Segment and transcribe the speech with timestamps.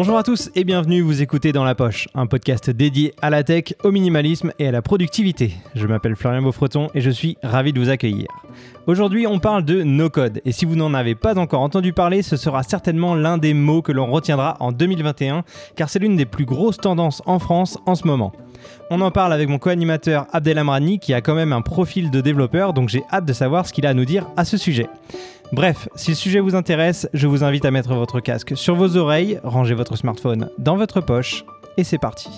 [0.00, 3.42] Bonjour à tous et bienvenue, vous écoutez Dans la Poche, un podcast dédié à la
[3.42, 5.50] tech, au minimalisme et à la productivité.
[5.74, 8.28] Je m'appelle Florian Beaufreton et je suis ravi de vous accueillir.
[8.86, 12.36] Aujourd'hui, on parle de no-code et si vous n'en avez pas encore entendu parler, ce
[12.36, 15.42] sera certainement l'un des mots que l'on retiendra en 2021
[15.74, 18.32] car c'est l'une des plus grosses tendances en France en ce moment.
[18.90, 22.20] On en parle avec mon co-animateur Abdel Amrani qui a quand même un profil de
[22.20, 24.88] développeur donc j'ai hâte de savoir ce qu'il a à nous dire à ce sujet.
[25.52, 28.96] Bref, si le sujet vous intéresse, je vous invite à mettre votre casque sur vos
[28.96, 31.44] oreilles, ranger votre smartphone dans votre poche,
[31.78, 32.28] et c'est parti.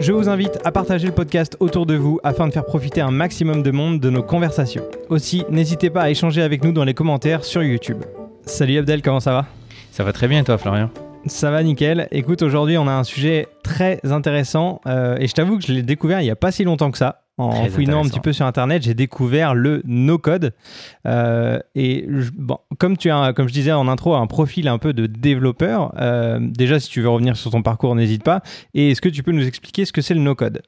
[0.00, 3.10] Je vous invite à partager le podcast autour de vous afin de faire profiter un
[3.10, 4.82] maximum de monde de nos conversations.
[5.10, 7.98] Aussi, n'hésitez pas à échanger avec nous dans les commentaires sur YouTube.
[8.46, 9.46] Salut Abdel, comment ça va?
[9.90, 10.88] Ça va très bien toi Florian?
[11.26, 12.08] Ça va nickel.
[12.12, 15.82] Écoute, aujourd'hui, on a un sujet très intéressant euh, et je t'avoue que je l'ai
[15.82, 17.24] découvert il n'y a pas si longtemps que ça.
[17.40, 20.52] En fouinant un petit peu sur internet, j'ai découvert le no-code.
[21.06, 24.92] Euh, et bon, comme tu as, comme je disais en intro, un profil un peu
[24.92, 28.42] de développeur, euh, déjà, si tu veux revenir sur ton parcours, n'hésite pas.
[28.74, 30.62] Et est-ce que tu peux nous expliquer ce que c'est le no-code?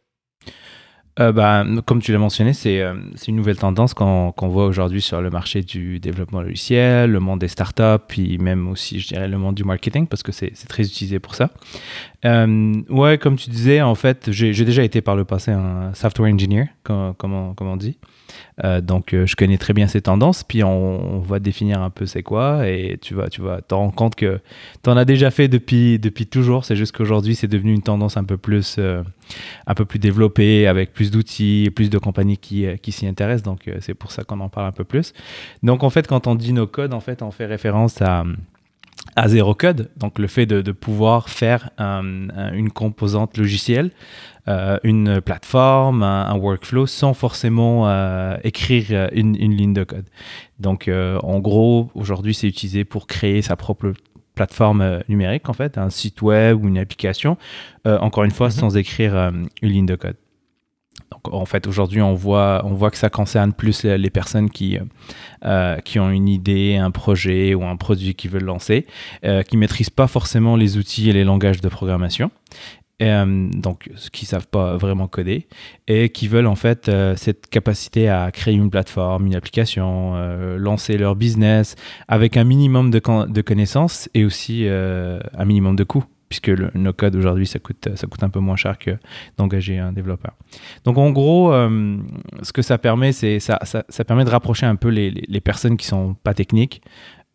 [1.20, 2.94] Euh, bah, comme tu l'as mentionné, c'est euh,
[3.28, 7.48] une nouvelle tendance qu'on voit aujourd'hui sur le marché du développement logiciel, le monde des
[7.48, 11.18] startups, puis même aussi, je dirais, le monde du marketing, parce que c'est très utilisé
[11.18, 11.50] pour ça.
[12.24, 16.32] Euh, ouais, comme tu disais, en fait, j'ai déjà été par le passé un software
[16.32, 17.98] engineer, comme, comme, comme on dit.
[18.64, 20.44] Euh, donc, euh, je connais très bien ces tendances.
[20.44, 22.68] Puis, on, va définir un peu c'est quoi.
[22.68, 24.40] Et tu vas, tu vas te rendre compte que
[24.82, 26.64] tu en as déjà fait depuis, depuis toujours.
[26.64, 29.02] C'est juste qu'aujourd'hui, c'est devenu une tendance un peu plus, euh,
[29.66, 33.44] un peu plus développée, avec plus d'outils, plus de compagnies qui, qui s'y intéressent.
[33.44, 35.12] Donc, c'est pour ça qu'on en parle un peu plus.
[35.62, 38.24] Donc, en fait, quand on dit nos codes, en fait, on fait référence à
[39.16, 43.90] à zéro code, donc le fait de, pouvoir faire une composante logicielle,
[44.48, 50.06] euh, une plateforme, un, workflow sans forcément euh, écrire euh, une, ligne de code.
[50.58, 53.92] Donc en gros, aujourd'hui c'est utilisé pour créer sa propre
[54.34, 57.36] plateforme numérique en fait, un site web ou une application,
[57.84, 58.52] encore une fois mhm.
[58.52, 60.16] sans écrire une ligne de code.
[61.12, 64.78] Donc, en fait, aujourd'hui, on voit, on voit que ça concerne plus les, personnes qui,
[65.44, 68.86] euh, qui ont une idée, un projet ou un produit qu'ils veulent lancer,
[69.24, 72.30] euh, qui ne maîtrisent pas forcément les outils et les langages de programmation.
[73.00, 75.48] Euh, donc, qui ne savent pas vraiment coder
[75.88, 80.14] et qui veulent en fait cette capacité à créer une plateforme, une application,
[80.56, 81.74] lancer leur business
[82.06, 87.14] avec un minimum de, de connaissances et aussi un minimum de coûts puisque le no-code
[87.14, 88.92] aujourd'hui, ça coûte, ça coûte un peu moins cher que
[89.36, 90.32] d'engager un développeur.
[90.84, 91.98] Donc en gros, euh,
[92.40, 95.40] ce que ça permet, c'est ça, ça, ça, permet de rapprocher un peu les, les,
[95.42, 96.80] personnes qui sont pas techniques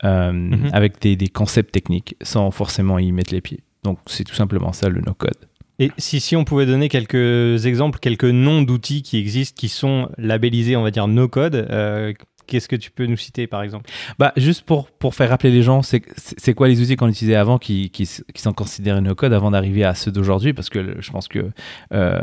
[0.04, 0.72] euh, mhm.
[0.74, 3.60] avec des, des, concepts techniques sans forcément y mettre les pieds.
[3.88, 5.38] Donc c'est tout simplement ça le no-code.
[5.80, 10.10] Et si, si on pouvait donner quelques exemples, quelques noms d'outils qui existent, qui sont
[10.18, 12.14] labellisés, on va dire no-code, euh,
[12.48, 13.90] Qu'est-ce que tu peux nous citer par exemple?
[14.18, 17.58] Bah, Juste pour, pour faire rappeler les gens, c'est quoi les outils qu'on utilisait avant
[17.58, 20.54] qui, qui, sont considérés no-code avant d'arriver à ceux d'aujourd'hui?
[20.54, 21.52] Parce que je pense que
[21.94, 22.22] euh,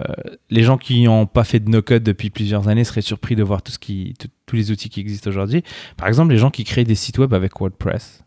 [0.48, 3.62] les gens qui n'ont pas fait de no-code depuis plusieurs années seraient surpris de voir
[3.62, 4.14] tout ce qui,
[4.46, 5.62] tous les outils qui existent aujourd'hui.
[5.98, 8.23] Par exemple, les gens qui créent des sites web avec WordPress.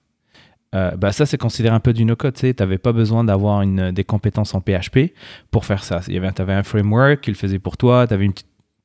[0.76, 2.34] Euh, bah ça, c'est considéré un peu du no-code.
[2.34, 5.14] Tu n'avais pas besoin d'avoir des compétences en PHP
[5.52, 6.02] pour faire ça.
[6.02, 8.30] Tu avais un framework qui le faisait pour toi, tu avais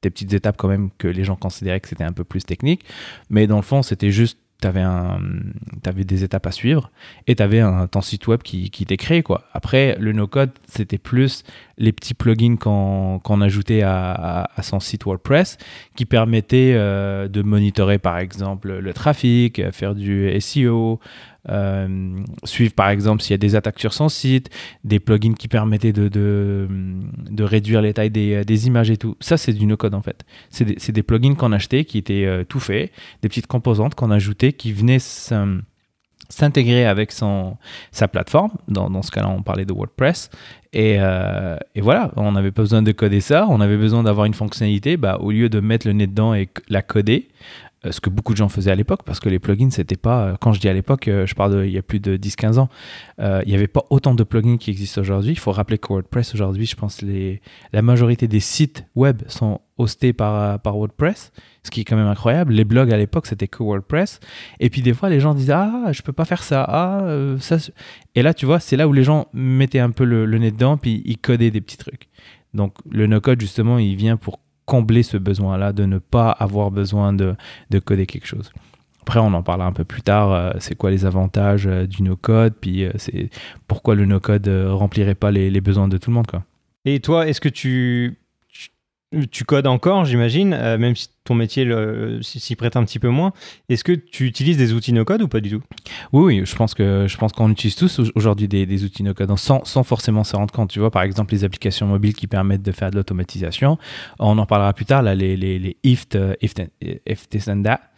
[0.02, 2.84] des petites étapes quand même que les gens considéraient que c'était un peu plus technique.
[3.30, 6.92] Mais dans le fond, c'était juste, tu avais, des étapes à suivre
[7.26, 9.22] et tu avais un, ton site web qui, qui était créé.
[9.22, 9.44] Quoi.
[9.52, 11.42] Après, le no-code, c'était plus
[11.78, 15.58] les petits plugins qu'on ajoutait à, à, son site WordPress
[15.96, 21.00] qui permettaient euh, de monitorer par exemple le trafic, faire du SEO,
[21.48, 24.48] euh, suivre par exemple s'il y a des attaques sur son site,
[24.84, 29.16] des plugins qui permettaient de, de, réduire les tailles des, des, images et tout.
[29.20, 30.24] Ça, c'est du no-code en fait.
[30.50, 32.92] C'est des, des, plugins qu'on achetait qui étaient euh, tout faits,
[33.22, 35.00] des petites composantes qu'on ajoutait qui venaient
[36.28, 37.56] s'intégrer avec son,
[37.90, 38.52] sa plateforme.
[38.68, 40.30] Dans, ce cas-là, on parlait de WordPress.
[40.72, 44.26] Et, euh, et voilà, on n'avait pas besoin de coder ça, on avait besoin d'avoir
[44.26, 44.96] une fonctionnalité.
[44.96, 47.28] Bah, au lieu de mettre le nez dedans et la coder,
[47.90, 50.36] ce que beaucoup de gens faisaient à l'époque, parce que les plugins, c'était pas, euh,
[50.40, 52.68] quand je dis à l'époque, euh, je parle d'il y a plus de 10-15 ans,
[53.18, 55.32] il n'y avait pas autant de plugins qui existent aujourd'hui.
[55.32, 57.40] Il faut rappeler que WordPress, aujourd'hui, je pense les,
[57.72, 61.32] la majorité des sites web sont hostés par, par WordPress,
[61.62, 62.52] ce qui est quand même incroyable.
[62.52, 64.20] Les blogs à l'époque, c'était que WordPress.
[64.60, 67.06] Et puis des fois, les gens disaient, ah, je peux pas faire ça, ah,
[67.40, 67.56] ça.
[68.14, 70.50] Et là, tu vois, c'est là où les gens mettaient un peu le, le nez
[70.50, 72.08] dedans, puis ils codaient des petits trucs.
[72.54, 77.12] Donc le no-code, justement, il vient pour combler ce besoin-là, de ne pas avoir besoin
[77.12, 77.34] de,
[77.84, 78.52] coder quelque chose.
[79.02, 80.32] Après, on en parlera un peu plus tard.
[80.32, 82.92] Euh, c'est quoi les avantages euh, du no-code, puis euh,
[83.66, 86.44] pourquoi le no-code remplirait pas les, besoins de tout le monde, quoi.
[86.84, 88.18] Et toi, est-ce que tu,
[89.30, 91.68] tu codes encore, j'imagine, euh, même si ton métier
[92.22, 93.32] s'y prête un petit peu moins.
[93.68, 95.62] Est-ce que tu utilises des outils no-code ou pas du tout?
[96.12, 96.56] Oui, oui, je
[97.16, 100.70] pense qu'on utilise tous aujourd'hui des, outils no-code sans, sans, forcément se rendre compte.
[100.70, 103.78] Tu vois, par exemple, les applications mobiles qui permettent de faire de l'automatisation.
[104.18, 106.06] On en parlera plus tard, là, les, les, les if,
[106.40, 106.54] if,
[107.06, 107.91] if this and that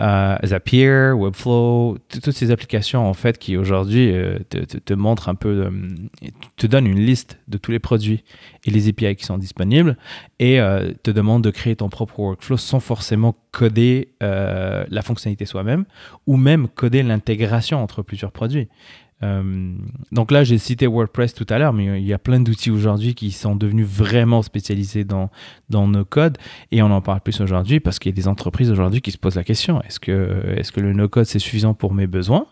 [0.00, 5.66] euh, Zapier, Webflow, toutes ces applications en fait qui aujourd'hui euh, te, montrent un peu,
[5.66, 5.70] euh,
[6.56, 8.22] te donnent une liste de tous les produits
[8.64, 9.96] et les API qui sont disponibles
[10.38, 10.60] et
[11.02, 15.84] te demandent de créer ton propre workflow sans forcément coder la fonctionnalité soi-même
[16.26, 18.68] ou même coder l'intégration entre plusieurs produits.
[19.22, 19.72] Euh,
[20.12, 23.14] donc là, j'ai cité WordPress tout à l'heure, mais il y a plein d'outils aujourd'hui
[23.14, 25.30] qui sont devenus vraiment spécialisés dans,
[25.70, 26.38] dans nos codes.
[26.70, 29.18] Et on en parle plus aujourd'hui parce qu'il y a des entreprises aujourd'hui qui se
[29.18, 29.82] posent la question.
[29.82, 32.46] Est-ce que, est que le no-code c'est suffisant pour mes besoins?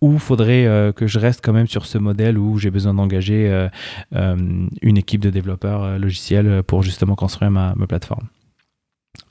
[0.00, 3.68] Ou faudrait euh, que je reste quand même sur ce modèle où j'ai besoin d'engager
[4.14, 4.36] euh,
[4.80, 8.26] une équipe de développeurs logiciels pour justement construire ma plateforme?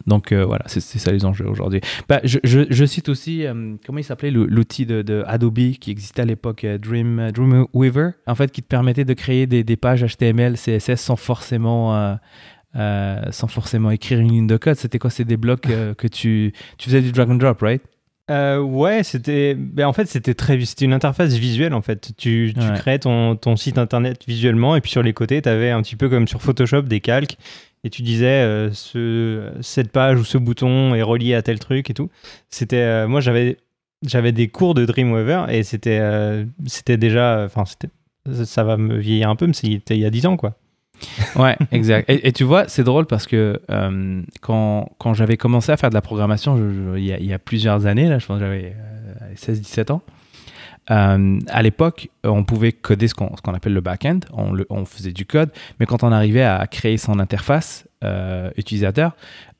[0.08, 1.82] Donc euh, voilà, c'est ça les enjeux aujourd'hui.
[2.08, 6.64] Bah, je, cite aussi, euh, comment il s'appelait l'outil de, Adobe qui existait à l'époque,
[6.64, 11.16] euh, Dream, Dreamweaver, en fait, qui te permettait de créer des, pages HTML, CSS sans
[11.16, 12.18] forcément,
[12.74, 14.76] sans forcément écrire une ligne de code.
[14.76, 15.10] C'était quoi?
[15.10, 17.82] C'est des blocs que tu, tu faisais du drag and drop, right?
[18.30, 19.56] Ouais, c'était.
[19.56, 20.60] Ben, en fait, c'était très.
[20.66, 22.12] C'était une interface visuelle en fait.
[22.18, 25.72] Tu, tu créais ton, ton, site internet visuellement et puis sur les côtés, tu avais
[25.72, 27.38] un petit peu comme sur Photoshop des calques
[27.84, 31.90] et tu disais euh, ce, cette page ou ce bouton est relié à tel truc
[31.90, 32.10] et tout.
[32.50, 33.58] C'était euh, moi j'avais
[34.06, 37.90] j'avais des cours de Dreamweaver et c'était euh, c'était déjà enfin c'était
[38.46, 40.56] ça va me vieillir un peu mais c'était il y a 10 ans quoi.
[41.36, 42.10] Ouais, exact.
[42.10, 43.60] Et, tu vois, c'est drôle parce que
[44.42, 46.58] quand, quand j'avais commencé à faire de la programmation,
[46.96, 48.76] il, y a, plusieurs années, là, je pense que j'avais
[49.36, 50.02] 16-17 ans,
[50.92, 55.26] euh, à l'époque, on pouvait coder ce qu'on appelle le back-end, on, on, faisait du
[55.26, 59.16] code, mais quand on arrivait à créer son interface euh, utilisateur,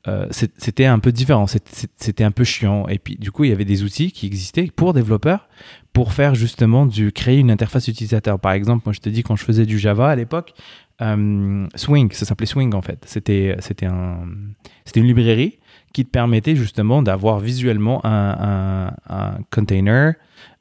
[0.08, 2.88] euh, c'était un peu différent, c'était un peu chiant.
[2.88, 5.48] Et puis, du coup, il y avait des outils qui existaient pour développeurs
[5.92, 8.40] pour faire justement du créer une interface utilisateur.
[8.40, 10.54] Par exemple, moi, je te dis, quand je faisais du Java à l'époque,
[11.74, 13.02] Swing, ça s'appelait Swing en fait.
[13.06, 13.56] C'était
[13.86, 14.18] un,
[14.94, 15.58] une librairie
[15.92, 20.14] qui te permettait justement d'avoir visuellement un, un, un container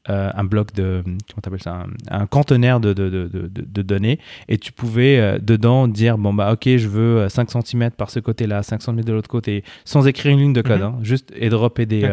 [0.09, 4.57] euh, un bloc de, comment t'appelles ça, un, conteneur de, de, de, de, données et
[4.57, 8.19] tu pouvais euh, dedans dire, bon bah ok, je veux 5 euh, cm par ce
[8.19, 10.85] côté-là, 5 cm de l'autre côté, sans écrire une ligne de code, mhm.
[10.85, 12.09] hein, juste et dropper des...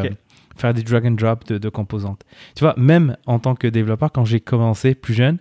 [0.56, 2.22] faire des drag and drop de, de, composantes.
[2.54, 5.38] Tu vois, même en tant que développeur, quand j'ai commencé plus jeune,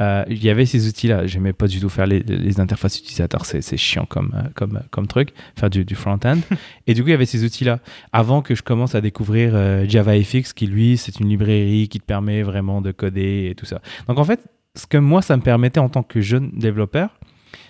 [0.00, 1.26] euh, il y avait ces outils-là.
[1.26, 5.30] J'aimais pas du tout faire les, interfaces utilisateurs, c'est chiant comme, euh, comme, comme truc,
[5.56, 6.38] faire du, front-end.
[6.86, 7.80] et du coup, il y avait ces outils-là.
[8.12, 12.04] Avant que je commence à découvrir euh, JavaFX, qui lui, c'est une librairie qui te
[12.04, 13.80] permet vraiment de coder et tout ça.
[14.06, 14.40] Donc en fait,
[14.74, 17.18] ce que moi, ça me permettait en tant que jeune développeur,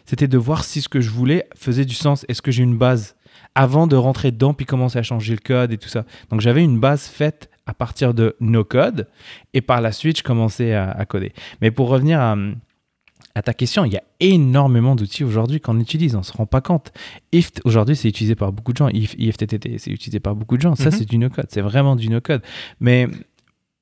[0.04, 2.24] c'était de voir si ce que je voulais faisait du sens.
[2.28, 3.14] Est-ce que j'ai une base?
[3.54, 6.04] Avant de rentrer dedans puis commencer à changer le code et tout ça.
[6.30, 9.06] Donc j'avais une base faite à partir de nos codes
[9.52, 11.32] et par la suite je commençais à, coder.
[11.60, 16.20] Mais pour revenir à, ta question, il y a énormément d'outils aujourd'hui qu'on utilise, on
[16.20, 16.92] ne se rend pas compte.
[17.30, 18.88] IFT, aujourd'hui, c'est utilisé par beaucoup de gens.
[18.88, 20.74] IFTTT, c'est utilisé par beaucoup de gens.
[20.74, 20.90] Ça, mhm.
[20.90, 21.46] c'est du no-code.
[21.48, 22.42] C'est vraiment du no-code.
[22.80, 23.06] Mais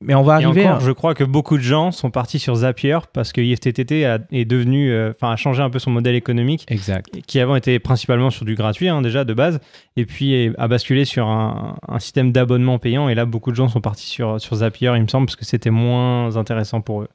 [0.02, 0.68] mais on va arriver.
[0.68, 4.18] encore, je crois que beaucoup de gens sont partis sur Zapier parce que IFTTT a,
[4.30, 6.66] est devenu, euh, a changé un peu son modèle économique.
[6.68, 7.06] Exact.
[7.26, 9.58] Qui avant était principalement sur du gratuit, hein, déjà de base,
[9.96, 13.08] et puis a basculé sur un, un système d'abonnement payant.
[13.08, 15.46] Et là, beaucoup de gens sont partis sur, sur Zapier, il me semble, parce que
[15.46, 17.08] c'était moins intéressant pour eux.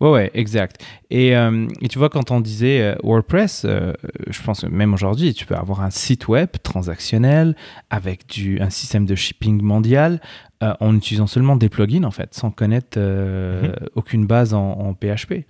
[0.00, 0.84] Ouais, ouais, exact.
[1.10, 3.92] Et, euh, et, tu vois, quand on disait euh, WordPress, euh,
[4.28, 7.56] je pense que même aujourd'hui, tu peux avoir un site web transactionnel
[7.90, 10.20] avec du, un système de shipping mondial
[10.60, 13.74] en utilisant seulement des plugins, en fait, sans connaître mhm.
[13.94, 15.44] aucune base en, en PHP.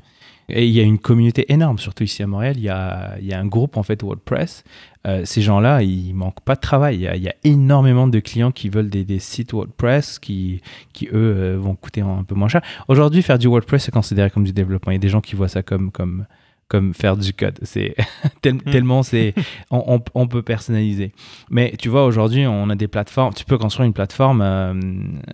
[0.51, 2.55] Et il y a une communauté énorme, surtout ici à Montréal.
[2.57, 4.65] Il y a, il y a un groupe en fait WordPress.
[5.07, 6.97] Euh, ces gens-là, ils manquent pas de travail.
[6.97, 10.63] Il y, a, énormément de clients qui veulent des, des sites WordPress qui,
[10.93, 12.63] qui eux, euh, vont coûter un peu moins cher.
[12.89, 14.93] Aujourd'hui, faire du WordPress, c'est considéré comme du développement.
[14.93, 16.27] Il y a des gens qui voient ça comme, comme,
[16.69, 17.59] comme faire du code.
[17.63, 17.97] C'est
[18.45, 18.59] hmm.
[18.71, 19.35] tellement c'est
[19.71, 21.13] on, on, peut personnaliser.
[21.51, 23.33] Mais tu vois aujourd'hui on a des plateformes.
[23.35, 24.75] Tu peux construire une plateforme, euh,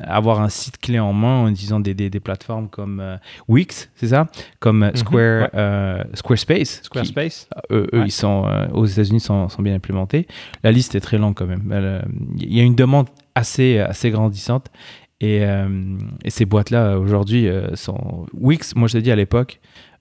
[0.01, 3.17] avoir un site clé en main en utilisant des, des, des plateformes comme euh,
[3.49, 4.29] Wix, c'est ça,
[4.61, 4.97] comme mhm.
[4.97, 6.83] Square euh, Squarespace.
[6.85, 7.49] Squarespace.
[7.71, 10.27] eux, ils sont aux États-Unis sont, sont, bien implémentés.
[10.63, 12.05] La liste est très longue quand même.
[12.39, 14.69] Il y a une demande assez assez grandissante.
[15.21, 15.43] Et,
[16.25, 18.27] et ces boîtes-là, aujourd'hui, sont...
[18.35, 19.61] Wix, moi je te dis à l'époque,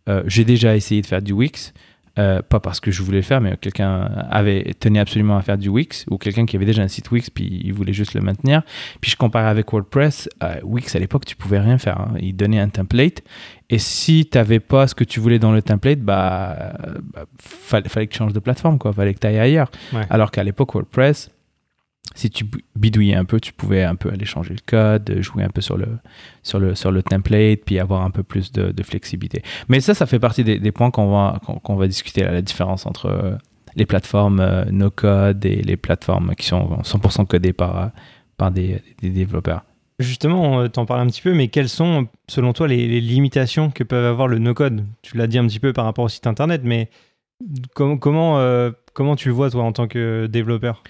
[0.09, 1.73] euh, j'ai déjà essayé de faire du Wix.
[2.19, 5.57] euh, pas parce que je voulais le faire, mais quelqu'un avait tenait absolument à faire
[5.57, 8.21] du Wix, ou quelqu'un qui avait déjà un site Wix, puis il voulait juste le
[8.21, 8.61] maintenir.
[9.01, 10.29] Puis je comparais avec WordPress.
[10.43, 11.99] Euh, Wix, à l'époque, tu pouvais rien faire.
[11.99, 12.13] Hein.
[12.19, 13.23] Il donnait un template,
[13.71, 16.73] et si tu n'avais pas ce que tu voulais dans le template, bah,
[17.13, 18.93] bah fallait, fallait, que tu changes de plateforme, quoi.
[18.93, 19.71] Fallait que tu ailles ailleurs.
[20.11, 21.31] Alors qu'à l'époque, WordPress,
[22.15, 22.45] si tu
[22.75, 25.77] bidouillais un peu, tu pouvais un peu aller changer le code, jouer un peu sur
[25.77, 25.87] le,
[26.43, 29.41] sur le, sur le template, puis avoir un peu plus de, flexibilité.
[29.67, 33.07] Mais ça, ça fait partie des, points qu'on va, qu'on va discuter, la différence entre
[33.07, 33.35] euh,
[33.75, 37.91] les plateformes euh, no-code et les plateformes qui sont 100% codées par,
[38.37, 39.63] par des, développeurs.
[39.99, 43.83] Justement, tu en parles un petit peu, mais quelles sont, selon toi, les, limitations que
[43.83, 44.85] peuvent avoir le no-code?
[45.01, 46.89] Tu l'as dit un petit peu par rapport au site internet, mais
[47.73, 50.83] comment, euh, comment tu le vois, toi, en tant que développeur?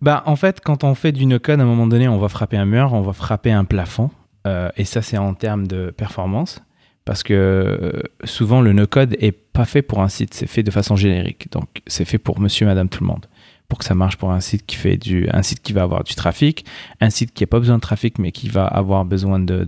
[0.00, 2.56] Bah, en fait, quand on fait du no-code, à un moment donné, on va frapper
[2.56, 4.10] un mur, on va frapper un plafond.
[4.46, 6.60] Euh, et ça, c'est en termes de performance.
[7.04, 10.70] Parce que euh, souvent, le no-code est pas fait pour un site, c'est fait de
[10.70, 11.50] façon générique.
[11.50, 13.26] Donc, c'est fait pour monsieur, madame, tout le monde.
[13.68, 16.04] Pour que ça marche pour un site qui fait du, un site qui va avoir
[16.04, 16.64] du trafic,
[17.00, 19.64] un site qui n'a pas besoin de trafic, mais qui va avoir besoin de,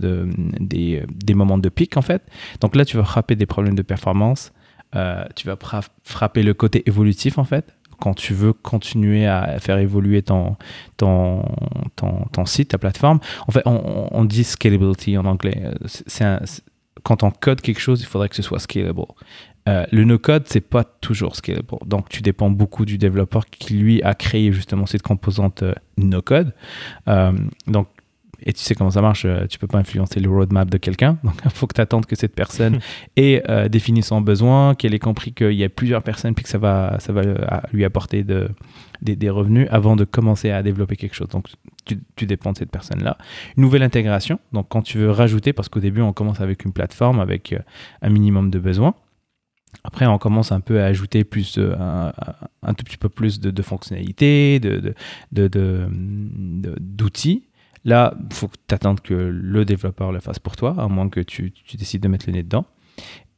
[0.59, 2.21] des, moments de pic, en fait.
[2.61, 4.53] Donc là, tu vas frapper des problèmes de performance.
[4.95, 5.57] Euh, tu vas
[6.03, 10.55] frapper le côté évolutif, en fait quand tu veux continuer à faire évoluer ton,
[10.97, 11.43] ton,
[11.95, 13.19] ton, site, ta plateforme.
[13.47, 15.71] En fait, on, dit scalability en anglais.
[15.85, 16.25] C'est
[17.03, 19.01] quand on code quelque chose, il faudrait que ce soit scalable.
[19.67, 21.67] Euh, le no-code, c'est pas toujours scalable.
[21.85, 26.53] Donc, tu dépends beaucoup du développeur qui, lui, a créé justement cette composante euh, no-code.
[27.07, 27.31] Euh,
[27.67, 27.87] donc,
[28.41, 31.17] et tu sais comment ça marche, euh, tu peux pas influencer le roadmap de quelqu'un.
[31.23, 32.79] Donc, il faut que tu attendes que cette personne
[33.15, 36.49] ait euh, défini son besoin, qu'elle ait compris qu'il y a plusieurs personnes, puis que
[36.49, 37.35] ça va, ça va euh,
[37.73, 38.49] lui apporter de,
[39.01, 41.29] des, revenus avant de commencer à développer quelque chose.
[41.29, 41.47] Donc,
[41.85, 43.17] tu, tu dépends de cette personne-là.
[43.57, 44.39] Nouvelle intégration.
[44.53, 47.55] Donc, quand tu veux rajouter, parce qu'au début, on commence avec une plateforme avec
[48.01, 48.95] un minimum de besoins.
[49.83, 52.13] Après, on commence un peu à ajouter plus, un,
[52.63, 54.95] un, tout petit peu plus de, de fonctionnalités, de,
[56.79, 57.43] d'outils.
[57.85, 61.19] Là, il faut que tu que le développeur le fasse pour toi, à moins que
[61.19, 62.65] tu, décides de mettre le nez dedans.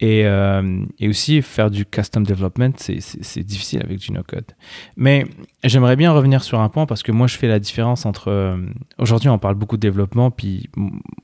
[0.03, 4.45] Euh, et, aussi, faire du custom development, c'est difficile avec du no-code.
[4.95, 5.25] Mais
[5.63, 8.29] j'aimerais bien revenir sur un point parce que moi, je fais la différence entre.
[8.29, 8.57] Euh,
[8.99, 10.69] aujourd'hui, on parle beaucoup de développement, puis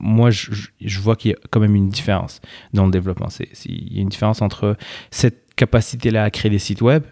[0.00, 0.50] moi, je,
[0.80, 2.40] je vois qu'il y a quand même une différence
[2.72, 3.28] dans le développement.
[3.64, 4.76] Il y a une différence entre
[5.10, 7.04] cette capacité-là à créer des sites web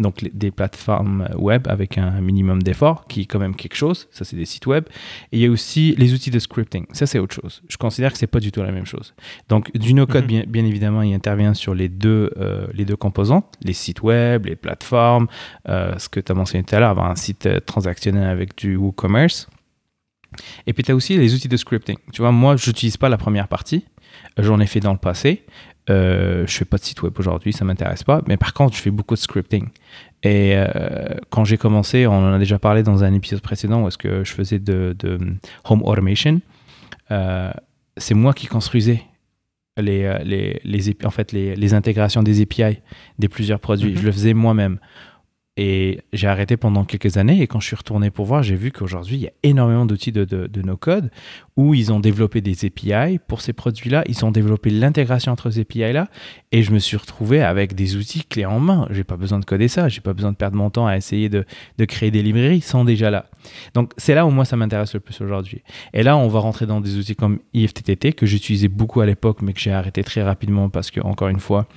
[0.00, 4.08] donc des plateformes web avec un minimum d'effort, qui est quand même quelque chose.
[4.10, 4.84] Ça, c'est des sites web.
[5.32, 6.86] Et il y a aussi les outils de scripting.
[6.92, 7.62] Ça, c'est autre chose.
[7.68, 9.14] Je considère que c'est pas du tout la même chose.
[9.48, 10.44] Donc, du no-code, mhm.
[10.46, 14.56] bien, évidemment, il intervient sur les deux, euh, les deux composantes, les sites web, les
[14.56, 15.26] plateformes,
[15.68, 18.56] euh, ce que tu as mentionné tout à l'heure, avoir un site euh, transactionnel avec
[18.56, 19.48] du WooCommerce.
[20.66, 21.96] Et puis, tu as aussi les outils de scripting.
[22.12, 23.84] Tu vois, moi, je n'utilise pas la première partie.
[24.38, 25.44] J'en ai fait dans le passé.
[25.90, 28.22] Euh, je fais pas de site web aujourd'hui, ça m'intéresse pas.
[28.26, 29.68] Mais par contre, je fais beaucoup de scripting.
[30.22, 33.88] Et euh, quand j'ai commencé, on en a déjà parlé dans un épisode précédent où
[33.88, 34.96] est-ce que je faisais de,
[35.64, 36.40] home automation.
[37.10, 37.52] Euh,
[37.96, 39.02] c'est moi qui construisais
[39.76, 42.78] les, les, les, en fait, les, les, intégrations des API
[43.18, 43.94] des plusieurs produits.
[43.94, 44.06] Je mhm.
[44.06, 44.78] le faisais moi-même.
[45.62, 48.72] Et j'ai arrêté pendant quelques années et quand je suis retourné pour voir, j'ai vu
[48.72, 51.10] qu'aujourd'hui, il y a énormément d'outils de, de, no-code
[51.54, 54.02] où ils ont développé des API pour ces produits-là.
[54.08, 56.08] Ils ont développé l'intégration entre ces API-là
[56.50, 58.88] et je me suis retrouvé avec des outils clés en main.
[58.88, 59.90] J'ai pas besoin de coder ça.
[59.90, 61.44] J'ai pas besoin de perdre mon temps à essayer de,
[61.76, 62.56] de créer des librairies.
[62.56, 63.26] Ils sont déjà là.
[63.74, 65.60] Donc, c'est là où moi, ça m'intéresse le plus aujourd'hui.
[65.92, 69.42] Et là, on va rentrer dans des outils comme IFTTT que j'utilisais beaucoup à l'époque,
[69.42, 71.68] mais que j'ai arrêté très rapidement parce que, encore une fois,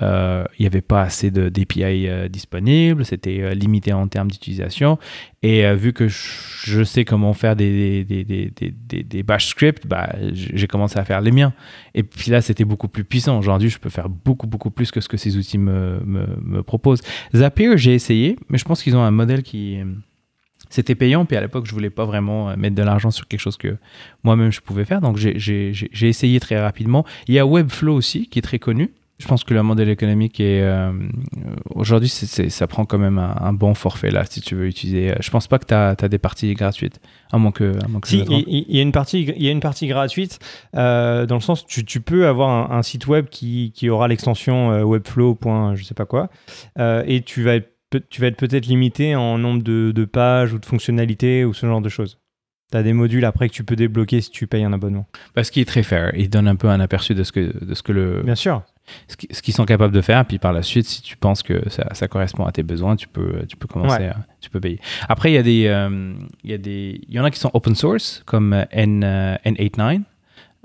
[0.00, 4.98] euh, il n'y avait pas assez d'API euh, disponibles, c'était euh, limité en termes d'utilisation.
[5.42, 10.12] Et vu que je sais comment faire des, des, des, des, des bash scripts, bah,
[10.32, 11.52] j'ai commencé à faire les miens.
[11.94, 13.38] Et puis là, c'était beaucoup plus puissant.
[13.38, 16.62] Aujourd'hui, je peux faire beaucoup, beaucoup plus que ce que ces outils me, me, me
[16.64, 17.02] proposent.
[17.36, 19.78] Zapier, j'ai essayé, mais je pense qu'ils ont un modèle qui
[20.70, 23.56] c'était payant, puis à l'époque, je voulais pas vraiment mettre de l'argent sur quelque chose
[23.56, 23.76] que
[24.22, 25.00] moi-même je pouvais faire.
[25.00, 27.06] Donc, j'ai essayé très rapidement.
[27.26, 28.90] Il y a Webflow aussi, qui est très connu.
[29.18, 30.92] Je pense que le modèle économique est euh,
[31.74, 35.12] aujourd'hui, ça prend quand même un, bon forfait là, si tu veux utiliser.
[35.18, 37.00] Je pense pas que tu as, des parties gratuites,
[37.32, 37.72] à moins que.
[38.04, 40.38] si, il y, a une partie, il y a une partie gratuite
[40.76, 44.70] euh, dans le sens tu, tu peux avoir un, site web qui, qui aura l'extension
[44.70, 45.36] euh, Webflow.
[45.74, 46.30] je sais pas quoi,
[46.78, 47.74] et tu vas être,
[48.10, 51.66] tu vas être peut-être limité en nombre de, de pages ou de fonctionnalités ou ce
[51.66, 52.20] genre de choses.
[52.70, 55.06] Tu as des modules après que tu peux débloquer si tu payes un abonnement.
[55.34, 56.12] Parce qu'il est très fair.
[56.14, 58.22] Il donne un peu un aperçu de ce que, de ce que le.
[58.22, 58.62] Bien sûr
[59.06, 60.24] ce qu'ils sont capables de faire.
[60.26, 63.44] Puis par la suite, si tu penses que ça, correspond à tes besoins, tu peux,
[63.48, 64.80] tu peux commencer, à, tu peux payer.
[65.08, 66.14] Après, il y a des, euh,
[66.44, 70.02] il y a des, il y en a qui sont open source comme N, 89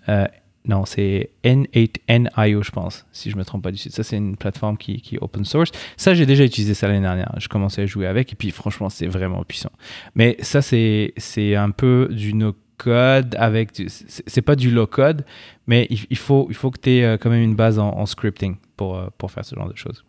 [0.10, 0.28] euh,
[0.66, 3.92] non, c'est N8NIO, je pense, si je me trompe pas du site.
[3.92, 5.72] Ça, c'est une plateforme qui, qui est open source.
[5.98, 7.34] Ça, j'ai déjà utilisé ça l'année dernière.
[7.38, 9.72] Je commençais à jouer avec et puis franchement, c'est vraiment puissant.
[10.16, 12.34] Mais ça, c'est un peu du
[12.78, 13.70] no-code avec.
[13.88, 15.26] C'est pas du low-code,
[15.68, 18.58] mais il, faut, il faut que tu aies euh, quand même une base en, scripting
[18.78, 20.04] pour, euh, pour faire ce genre de choses.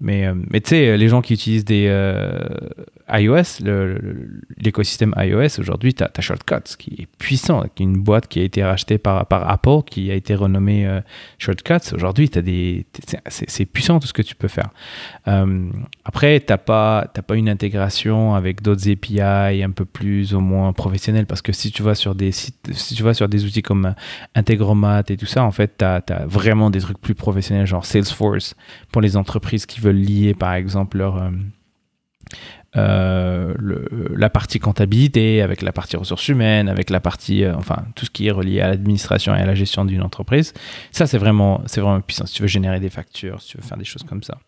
[0.00, 1.88] Mais, euh, mais tu sais, les gens qui utilisent des
[3.12, 3.64] iOS,
[4.58, 8.98] l'écosystème iOS, aujourd'hui, tu as, Shortcuts qui est puissant, une boîte qui a été rachetée
[8.98, 11.00] par, par Apple, qui a été renommée euh,
[11.38, 11.94] Shortcuts.
[11.94, 12.30] Aujourd'hui,
[13.28, 14.70] c'est puissant tout ce que tu peux faire.
[16.04, 20.72] après, tu n'as pas, pas une intégration avec d'autres API un peu plus ou moins
[20.72, 23.94] professionnels, parce que si tu vas sur des si tu vas sur des outils comme
[24.34, 27.84] Integromat et tout ça, en fait, tu as, as vraiment des trucs plus professionnels, genre
[27.84, 28.54] Salesforce,
[28.90, 31.30] pour les entreprises qui veulent lier par exemple leur, euh,
[32.76, 33.54] euh,
[34.14, 38.10] la partie comptabilité avec la partie ressources humaines, avec la partie, euh, enfin, tout ce
[38.10, 40.54] qui est relié à l'administration et à la gestion d'une entreprise.
[40.90, 42.24] Ça, c'est vraiment, c'est vraiment puissant.
[42.26, 44.38] Si tu veux générer des factures, si tu veux faire des choses comme ça.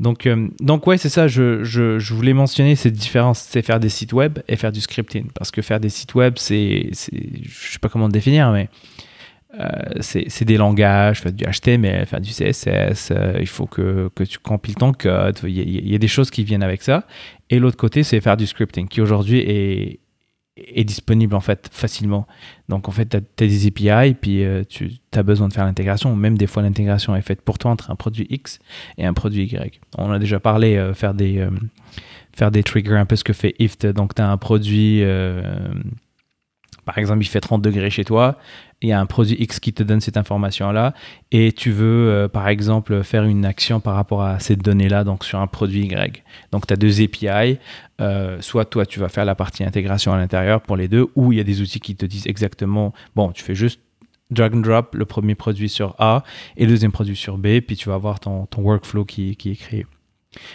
[0.00, 0.26] Donc,
[0.60, 1.28] donc ouais, c'est ça.
[1.28, 4.80] Je, je, je, voulais mentionner cette différence, c'est faire des sites web et faire du
[4.80, 5.28] scripting.
[5.34, 8.70] Parce que faire des sites web, c'est, je sais pas comment le définir, mais
[9.58, 9.66] euh,
[10.00, 14.38] c'est des langages, faire du HTML, faire du CSS, euh, il faut que, que, tu
[14.38, 17.04] compiles ton code, il y, a, des choses qui viennent avec ça.
[17.48, 19.98] Et l'autre côté, c'est faire du scripting, qui aujourd'hui est,
[20.56, 22.28] est disponible en fait facilement.
[22.68, 26.14] Donc en fait, tu as, des API, puis euh, tu as besoin de faire l'intégration.
[26.14, 28.60] Même des fois, l'intégration est faite pour toi entre un produit X
[28.98, 29.80] et un produit Y.
[29.98, 31.44] On a déjà parlé, faire, des,
[32.36, 33.88] faire des triggers, un peu ce que fait IFT.
[33.88, 35.02] Donc tu as un produit
[36.90, 38.36] par exemple, il fait 30 degrés chez toi,
[38.82, 40.92] il y a un produit X qui te donne cette information-là,
[41.30, 45.24] et tu veux, euh, par exemple, faire une action par rapport à cette donnée-là, donc
[45.24, 46.24] sur un produit Y.
[46.50, 47.58] Donc, tu as deux API.
[48.00, 51.30] Euh, soit toi, tu vas faire la partie intégration à l'intérieur pour les deux, ou
[51.30, 53.80] il y a des outils qui te disent exactement, bon, tu fais juste
[54.32, 56.24] drag and drop le premier produit sur A
[56.56, 59.56] et le deuxième produit sur B, puis tu vas avoir ton, workflow qui, qui est
[59.56, 59.86] créé.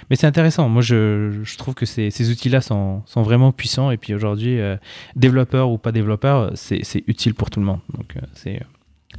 [0.10, 0.70] Mais c'est intéressant.
[0.70, 3.92] Moi, je, je, trouve que ces, ces outils-là sont, sont, vraiment puissants.
[3.92, 4.78] Et puis aujourd'hui, euh,
[5.16, 7.80] développeur ou pas développeur, c'est utile pour tout le monde.
[7.94, 8.60] Donc, euh,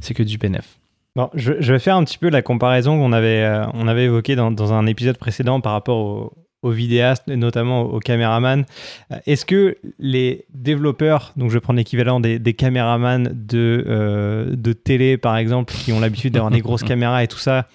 [0.01, 0.79] c'est que du PNF.
[1.15, 4.05] Bon, je, je, vais faire un petit peu la comparaison qu'on avait, euh, on avait
[4.05, 8.65] évoquée dans, dans, un épisode précédent par rapport aux, aux vidéastes, et notamment aux caméramans.
[9.25, 15.17] Est-ce que les développeurs, donc je vais prendre l'équivalent des, des caméramans de, de télé
[15.17, 17.67] par exemple, qui ont l'habitude d'avoir des grosses caméras et tout ça,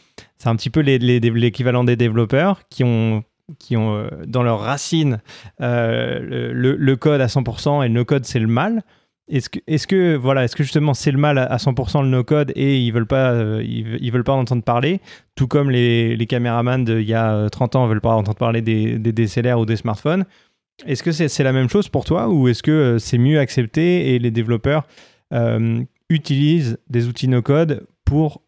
[0.43, 3.23] c'est un petit peu l'équivalent des développeurs qui ont
[3.61, 5.21] qui ont euh, dans leurs racines
[5.61, 8.83] euh, le, code à 100% et le no-code c'est le mal.
[9.29, 12.53] Est-ce que, est que, voilà, est-ce que justement c'est le mal à 100% le no-code
[12.57, 15.01] et ils veulent euh, ils, veulent pas en entendre parler,
[15.37, 19.13] tout comme les, caméramans d'il y a 30 ans veulent pas entendre parler des, des
[19.13, 20.25] DSLR ou des smartphones.
[20.87, 24.19] Est-ce que c'est la même chose pour toi ou est-ce que c'est mieux accepté et
[24.19, 24.89] les développeurs
[26.09, 28.43] utilisent des outils no-code pour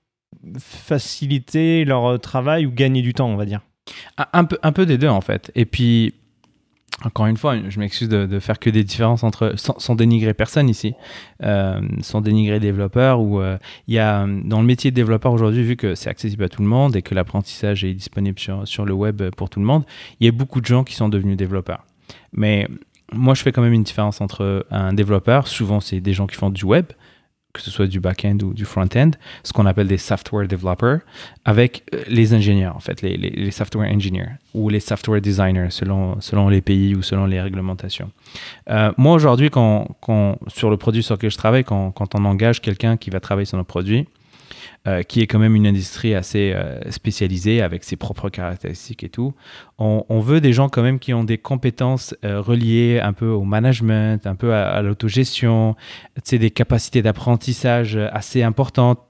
[0.58, 3.60] faciliter leur travail ou gagner du temps, on va dire
[4.32, 5.50] un peu, un peu des deux en fait.
[5.54, 6.14] Et puis,
[7.04, 10.94] encore une fois, je m'excuse de, faire que des différences entre, sans, dénigrer personne ici,
[11.42, 15.64] euh, sans dénigrer développeurs, ou euh, il y a dans le métier de développeur aujourd'hui,
[15.64, 18.84] vu que c'est accessible à tout le monde et que l'apprentissage est disponible sur, sur
[18.84, 19.84] le web pour tout le monde,
[20.20, 21.84] il y a beaucoup de gens qui sont devenus développeurs.
[22.32, 22.68] Mais
[23.12, 26.36] moi, je fais quand même une différence entre un développeur, souvent c'est des gens qui
[26.36, 26.86] font du web,
[27.54, 29.12] que ce soit du back-end ou du front-end,
[29.44, 30.98] ce qu'on appelle des software developers,
[31.44, 36.48] avec euh, les ingénieurs, en fait, les, software engineers ou les software designers, selon, selon
[36.48, 38.10] les pays ou selon les réglementations.
[38.68, 42.24] Euh, moi, aujourd'hui, quand, quand, sur le produit sur lequel je travaille, quand, quand on
[42.24, 44.08] engage quelqu'un qui va travailler sur nos produits,
[44.86, 49.08] euh, qui est quand même une industrie assez euh, spécialisée avec ses propres caractéristiques et
[49.08, 49.32] tout.
[49.78, 53.44] On, veut des gens quand même qui ont des compétences euh, reliées un peu au
[53.44, 55.74] management, un peu à, l'autogestion,
[56.30, 59.00] des capacités d'apprentissage assez importantes.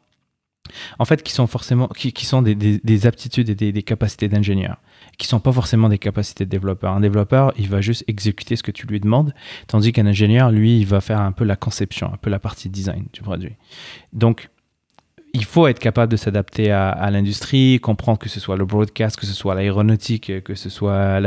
[1.00, 4.76] En fait, qui sont forcément, qui, sont des, aptitudes et des, capacités d'ingénieur,
[5.18, 6.92] qui sont pas forcément des capacités de développeur.
[6.92, 9.34] Un développeur, il va juste exécuter ce que tu lui demandes,
[9.66, 12.68] tandis qu'un ingénieur, lui, il va faire un peu la conception, un peu la partie
[12.68, 13.56] design du produit.
[14.12, 14.48] Donc,
[15.34, 19.26] il faut être capable de s'adapter à, l'industrie, comprendre que ce soit le broadcast, que
[19.26, 21.18] ce soit l'aéronautique, que ce soit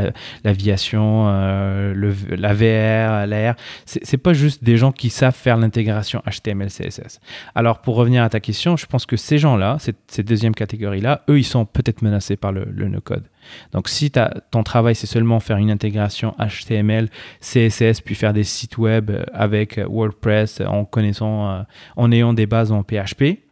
[0.46, 3.56] l'aviation, euh, la VR, l'AR.
[3.86, 7.20] C'est pas juste des gens qui savent faire l'intégration HTML, CSS.
[7.54, 11.39] Alors, pour revenir à ta question, je pense que ces gens-là, cette, deuxième catégorie-là, eux,
[11.39, 13.26] ils sont peut-être menacés par le, no-code.
[13.74, 14.10] Donc, si
[14.52, 17.10] ton travail, c'est seulement faire une intégration HTML,
[17.41, 21.62] CSS, puis faire des sites web avec WordPress en connaissant, euh,
[21.98, 23.47] en ayant des bases en PHP,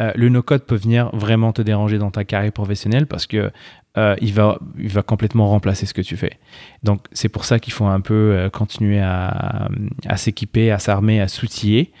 [0.00, 3.50] euh, le no-code peut venir vraiment te déranger dans ta carrière professionnelle parce que
[3.96, 4.58] euh, il, va,
[5.04, 6.38] complètement remplacer ce que tu fais.
[6.84, 9.68] Donc, c'est pour ça qu'il faut un peu euh, continuer à,
[10.16, 11.92] s'équiper, à s'armer, à s'outiller.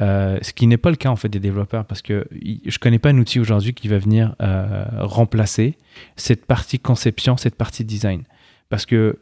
[0.00, 3.08] ce qui n'est pas le cas en fait des développeurs parce que je connais pas
[3.08, 4.34] un outil aujourd'hui qui va venir
[4.98, 5.78] remplacer
[6.16, 8.24] cette partie conception, cette partie design.
[8.68, 9.20] Parce que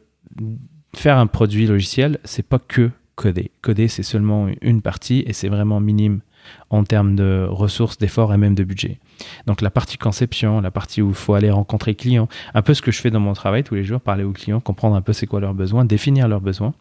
[0.93, 3.51] faire un produit logiciel, c'est pas que coder.
[3.61, 6.19] Coder, c'est seulement une partie et c'est vraiment minime
[6.69, 8.99] en termes de ressources, d'efforts et même de budget.
[9.47, 12.81] Donc la partie conception, la partie où il faut aller rencontrer clients, un peu ce
[12.81, 15.13] que je fais dans mon travail tous les jours, parler aux clients, comprendre un peu
[15.13, 16.73] c'est quoi leurs besoins, définir leurs besoins.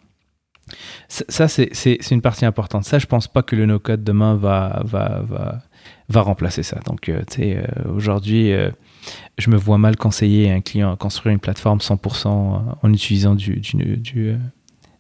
[1.09, 2.85] Ça, c'est une partie importante.
[2.85, 5.63] Ça, je pense pas que le no-code demain va, va, va,
[6.09, 6.81] va remplacer ça.
[6.87, 8.71] Donc, euh, tu sais, euh, aujourd'hui, euh,
[9.37, 12.29] je me vois mal conseiller un client à construire une plateforme 100%
[12.83, 14.37] en utilisant du, du, du,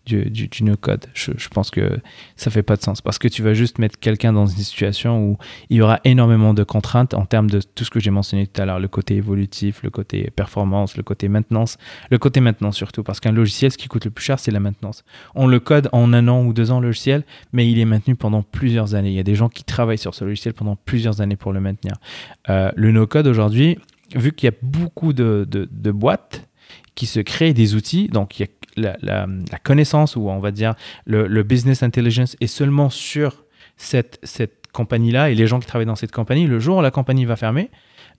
[0.07, 1.07] du, du, no-code.
[1.15, 1.99] Je, pense que
[2.37, 5.25] ça fait pas de sens parce que tu vas juste mettre quelqu'un dans une situation
[5.25, 5.39] où
[5.71, 8.61] il y aura énormément de contraintes en termes de tout ce que j'ai mentionné tout
[8.61, 11.79] à l'heure, le côté évolutif, le côté performance, le côté maintenance,
[12.11, 14.61] le côté maintenance surtout parce qu'un logiciel, ce qui coûte le plus cher, c'est la
[14.61, 15.05] maintenance.
[15.35, 18.15] On le code en un an ou deux ans, le logiciel, mais il est maintenu
[18.15, 19.11] pendant plusieurs années.
[19.11, 21.61] Il y a des gens qui travaillent sur ce logiciel pendant plusieurs années pour le
[21.61, 21.95] maintenir.
[22.51, 23.79] Euh, le no-code aujourd'hui,
[24.15, 26.47] vu qu'il y a beaucoup de, de, de boîtes,
[26.95, 28.09] qui se créent des outils.
[28.09, 29.27] Donc, il y a la,
[29.63, 30.75] connaissance ou on va dire
[31.07, 33.45] le, business intelligence est seulement sur
[33.77, 36.91] cette, cette compagnie-là et les gens qui travaillent dans cette compagnie, le jour où la
[36.91, 37.71] compagnie va fermer,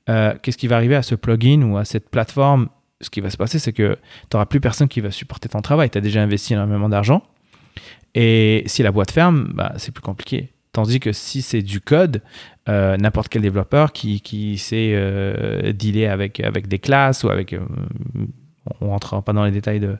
[0.09, 2.69] euh, qu'est-ce qui va arriver à ce plugin ou à cette plateforme?
[3.01, 3.97] Ce qui va se passer, c'est que
[4.29, 5.89] tu n'auras plus personne qui va supporter ton travail.
[5.89, 7.23] Tu as déjà investi énormément d'argent.
[8.13, 10.53] Et si la boîte ferme, bah, c'est plus compliqué.
[10.71, 12.21] Tandis que si c'est du code,
[12.69, 17.55] euh, n'importe quel développeur qui, qui sait euh, dealer avec, avec des classes ou avec...
[18.79, 19.97] on ne rentrera pas dans les détails de,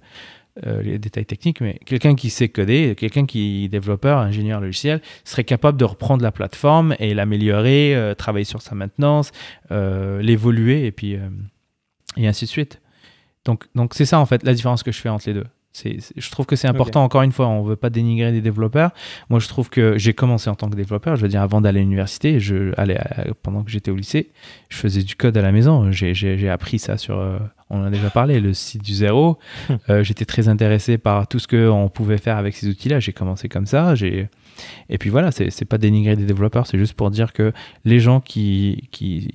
[0.66, 5.02] euh, les détails techniques, mais quelqu'un qui sait coder, quelqu'un qui est développeur, ingénieur logiciel,
[5.26, 9.34] serait capable de reprendre la plateforme et l'améliorer, euh, travailler sur sa maintenance,
[9.72, 11.18] euh, l'évoluer et puis
[12.16, 12.82] et ainsi de suite.
[13.44, 15.48] Donc donc c'est ça en fait la différence que je fais entre les deux
[15.84, 18.92] je trouve que c'est important, encore une fois, on ne veut pas dénigrer des développeurs.
[19.30, 21.80] Moi, je trouve que j'ai commencé en tant que développeur, je veux dire, avant d'aller
[21.80, 23.00] à l'université, je, allais,
[23.44, 24.32] pendant que j'étais au lycée,
[24.70, 25.92] je faisais du code à la maison.
[25.92, 27.38] J'ai appris ça sur, euh,
[27.70, 29.38] on en a déjà parlé, le site du zéro.
[29.90, 33.00] Euh, j'étais très intéressé par tout ce qu'on pouvait faire avec ces outils-là.
[33.00, 33.94] J'ai commencé comme ça.
[34.90, 37.52] Et puis voilà, c'est pas dénigrer des développeurs, c'est juste pour dire que
[37.84, 39.30] les gens qui, qui,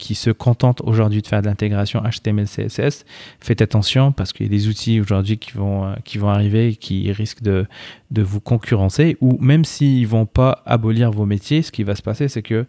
[0.00, 3.04] qui se contentent aujourd'hui de faire de l'intégration HTML, CSS,
[3.38, 6.68] faites attention parce qu'il y a des outils aujourd'hui qui vont, euh, qui vont arriver
[6.68, 7.66] et qui risquent de,
[8.10, 11.94] de vous concurrencer ou même s'ils ne vont pas abolir vos métiers, ce qui va
[11.94, 12.66] se passer, c'est que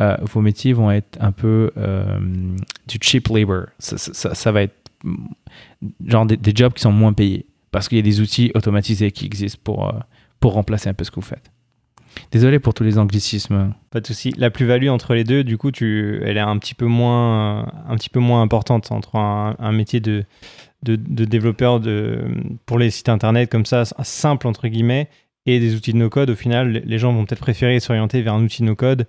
[0.00, 2.18] euh, vos métiers vont être un peu euh,
[2.88, 3.66] du cheap labor.
[3.78, 5.26] Ça, va être mm,
[6.06, 9.26] genre des, jobs qui sont moins payés parce qu'il y a des outils automatisés qui
[9.26, 9.92] existent pour,
[10.40, 11.50] pour remplacer un peu ce que vous faites.
[12.32, 13.74] Désolé pour tous les anglicismes.
[13.90, 14.32] Pas de souci.
[14.36, 17.96] La plus-value entre les deux, du coup, tu, elle est un petit peu moins, un
[17.96, 20.24] petit peu moins importante entre un, métier de,
[20.82, 22.20] de, développeur de,
[22.66, 25.08] pour les sites internet comme ça, simple entre guillemets,
[25.46, 26.30] et des outils de no-code.
[26.30, 29.06] Au final, les gens vont peut-être préférer s'orienter vers un outil no-code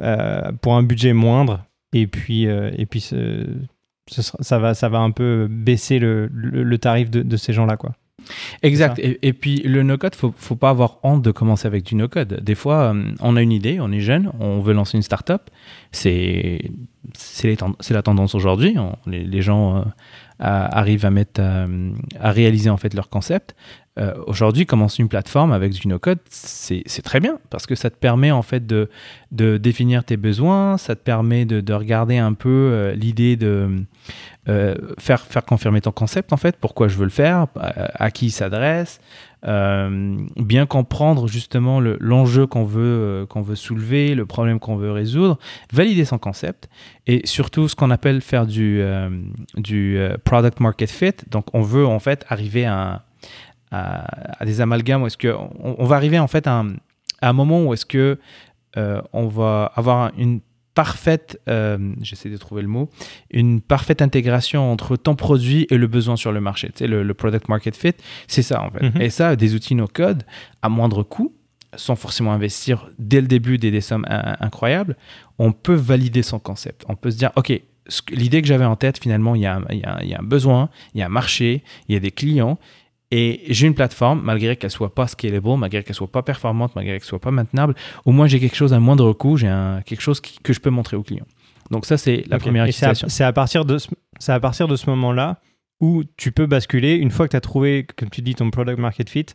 [0.00, 1.64] euh, pour un budget moindre.
[1.92, 7.10] Et puis, euh, et puis ça, va, ça va un peu baisser le, le, tarif
[7.10, 7.94] de, de ces gens-là, quoi.
[8.62, 9.00] Exact.
[9.02, 12.40] Et, puis le no-code, faut, faut pas avoir honte de commencer avec du no-code.
[12.42, 15.50] Des fois, euh, on a une idée, on est jeune, on veut lancer une start-up.
[15.92, 16.70] C'est
[17.18, 17.56] c'est
[17.90, 18.76] la tendance aujourd'hui.
[19.06, 19.82] Les, les, gens euh,
[20.40, 21.42] arrivent à mettre
[22.18, 23.54] à réaliser en fait leur concept.
[23.96, 27.96] Euh, aujourd'hui, commencer une plateforme avec du no-code, c'est très bien parce que ça te
[27.96, 28.88] permet en fait de,
[29.30, 33.84] définir tes besoins, ça te permet de, de regarder un peu euh, l'idée de
[34.48, 38.30] euh, faire, confirmer ton concept en fait, pourquoi je veux le faire, à, qui il
[38.30, 39.00] s'adresse,
[39.44, 45.38] bien comprendre justement l'enjeu qu'on veut, soulever, le problème qu'on veut résoudre,
[45.72, 46.68] valider son concept
[47.06, 48.82] et surtout ce qu'on appelle faire du,
[49.56, 51.12] du product market fit.
[51.30, 53.04] Donc on veut en fait arriver à
[53.70, 56.64] à, des amalgames est-ce que on, va arriver en fait à
[57.22, 58.18] un, moment où est-ce que
[58.76, 60.40] euh, on va avoir une
[60.74, 62.90] parfaite, euh, j'essaie de trouver le mot,
[63.30, 66.68] une parfaite intégration entre ton produit et le besoin sur le marché.
[66.68, 67.94] Tu sais, le, product market fit,
[68.26, 68.82] c'est ça en fait.
[68.82, 69.00] Mhm.
[69.00, 70.24] Et ça, des outils no code
[70.62, 71.32] à moindre coût,
[71.76, 74.96] sans forcément investir dès le début des, sommes incroyables,
[75.38, 76.84] on peut valider son concept.
[76.88, 77.52] On peut se dire, OK,
[78.10, 81.00] l'idée que j'avais en tête, finalement, il y, a il y, a un besoin, il
[81.00, 82.58] y a un marché, il y a des clients,
[83.16, 86.98] et j'ai une plateforme, malgré qu'elle soit pas scalable, malgré qu'elle soit pas performante, malgré
[86.98, 89.46] qu'elle soit pas maintenable, au moins j'ai quelque chose à moindre coût, j'ai
[89.86, 91.24] quelque chose que je peux montrer au client.
[91.70, 93.08] Donc ça, c'est la première utilisation.
[93.08, 93.86] C'est à, partir de ce,
[94.26, 95.38] à partir de ce moment-là
[95.78, 98.80] où tu peux basculer, une fois que tu as trouvé, comme tu dis, ton product
[98.80, 99.26] market fit,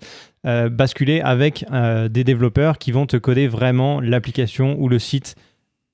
[0.46, 5.36] euh, basculer avec euh, des développeurs qui vont te coder vraiment l'application ou le site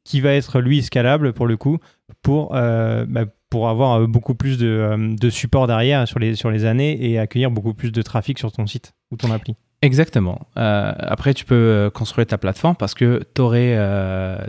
[0.04, 1.78] qui va être lui scalable pour le coup
[2.24, 7.10] pour, bah, pour avoir beaucoup plus de, de, support derrière sur les, sur les années
[7.10, 9.56] et accueillir beaucoup plus de trafic sur ton site ou ton appli.
[9.82, 10.48] Exactement.
[10.56, 13.78] après, tu peux construire ta plateforme parce que tu aurais,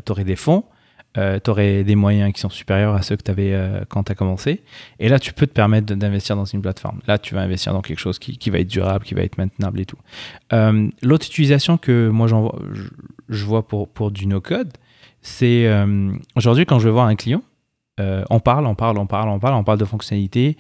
[0.08, 0.64] aurais, des fonds
[1.18, 4.04] euh, tu aurais des moyens qui sont supérieurs à ceux que tu avais euh, quand
[4.04, 4.62] tu as commencé.
[4.98, 7.00] Et là, tu peux te permettre d'investir dans une plateforme.
[7.06, 9.38] Là, tu vas investir dans quelque chose qui, qui va être durable, qui va être
[9.38, 9.98] maintenable et tout.
[10.52, 12.58] Euh, l'autre utilisation que moi vois,
[13.28, 14.72] je, vois pour, pour du no-code,
[15.22, 15.68] c'est
[16.36, 17.42] aujourd'hui quand je vais voir un client,
[17.98, 20.56] on parle, on parle, on parle, on parle, on parle de fonctionnalités.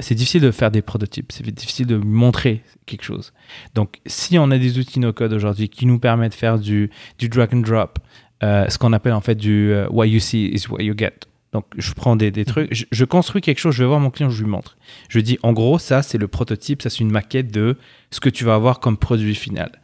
[0.00, 3.32] c'est difficile de faire des prototypes, c'est difficile de montrer quelque chose.
[3.74, 7.54] Donc, si on a des outils no-code aujourd'hui qui nous permettent de faire du, drag
[7.54, 7.98] and drop,
[8.42, 11.12] euh, ce qu'on appelle en fait du euh, what you see is what you get.
[11.52, 14.42] Donc, je prends des, trucs, je, construis quelque chose, je vais voir mon client, je
[14.42, 14.76] lui montre.
[15.08, 17.78] Je lui dis, en gros, ça, c'est le prototype, ça, c'est une maquette de
[18.10, 19.80] ce que tu vas avoir comme produit final.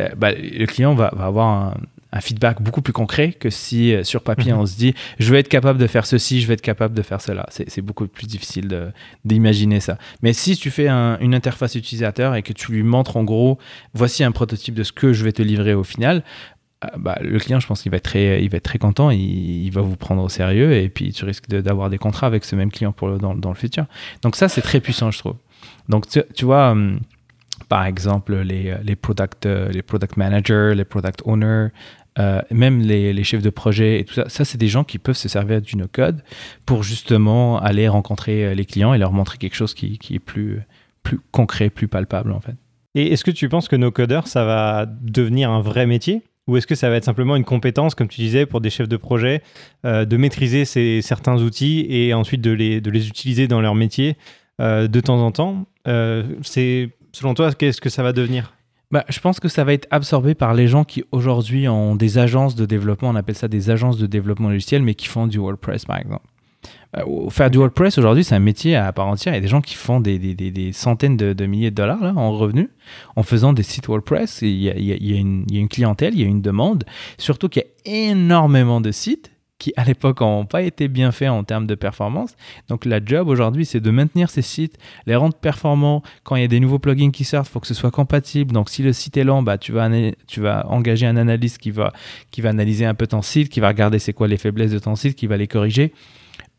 [0.00, 1.74] Euh, bah, le client va, va avoir un,
[2.12, 4.60] un, feedback beaucoup plus concret que si sur papier, mhm.
[4.60, 7.02] on se dit, je vais être capable de faire ceci, je vais être capable de
[7.02, 7.46] faire cela.
[7.50, 8.92] C'est beaucoup plus difficile
[9.24, 9.98] d'imaginer ça.
[10.22, 13.58] Mais si tu fais un, une interface utilisateur et que tu lui montres, en gros,
[13.94, 16.22] voici un prototype de ce que je vais te livrer au final,
[16.82, 19.10] ah, bah, le client, je pense qu'il va être très, il va être très content,
[19.10, 22.56] il, va vous prendre au sérieux et puis tu risques d'avoir des contrats avec ce
[22.56, 23.84] même client pour le, dans, dans, le futur.
[24.22, 25.36] Donc ça, c'est très puissant, je trouve.
[25.90, 27.00] Donc tu, vois, hum,
[27.68, 31.68] par exemple, les, les, product, euh, les product managers, les product owners,
[32.18, 35.16] euh, même les, chefs de projet et tout ça, ça c'est des gens qui peuvent
[35.16, 36.22] se servir du no-code
[36.66, 40.60] pour justement aller rencontrer euh, les clients et leur montrer quelque chose qui, est plus,
[41.30, 42.56] concret, plus palpable en fait.
[42.94, 46.22] Et est-ce que tu penses que no-codeur, ça va devenir un vrai métier?
[46.48, 48.88] Ou est-ce que ça va être simplement une compétence, comme tu disais, pour des chefs
[48.88, 49.42] de projet,
[49.84, 54.16] euh, de maîtriser ces, certains outils et ensuite de les, utiliser dans leur métier
[54.58, 55.66] de temps en temps?
[56.42, 58.54] C'est Selon toi, qu'est-ce que ça va devenir?
[58.90, 62.18] Bah, je pense que ça va être absorbé par les gens qui aujourd'hui ont des
[62.18, 65.38] agences de développement, on appelle ça des agences de développement logiciel, mais qui font du
[65.38, 66.26] WordPress par exemple.
[66.96, 69.32] Euh, faire du WordPress aujourd'hui, c'est un métier à part entière.
[69.32, 72.02] Il y a des gens qui font des, des, des, centaines de, milliers de dollars
[72.02, 72.68] là, en revenus
[73.14, 74.42] en faisant des sites WordPress.
[74.42, 76.26] Il y, a, il, y a une, il y, a, une, clientèle, il y a
[76.26, 76.84] une demande.
[77.16, 81.28] Surtout qu'il y a énormément de sites qui, à l'époque, n'ont pas été bien faits
[81.28, 82.34] en termes de performance.
[82.68, 86.02] Donc, la job aujourd'hui, c'est de maintenir ces sites, les rendre performants.
[86.24, 88.52] Quand il y a des nouveaux plugins qui sortent, il faut que ce soit compatible.
[88.52, 89.88] Donc, si le site est lent, bah, tu, vas,
[90.26, 91.92] tu vas engager un analyste qui va,
[92.30, 94.78] qui va analyser un peu ton site, qui va regarder c'est quoi les faiblesses de
[94.78, 95.92] ton site, qui va les corriger